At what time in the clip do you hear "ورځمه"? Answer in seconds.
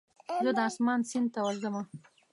1.47-1.81